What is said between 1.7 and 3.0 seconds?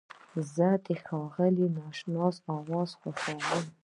ناشناس اواز